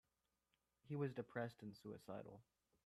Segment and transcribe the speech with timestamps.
[0.87, 2.41] He was depressed and suicidal.